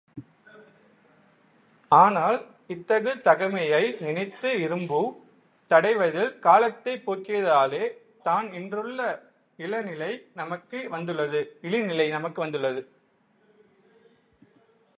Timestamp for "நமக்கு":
10.33-10.79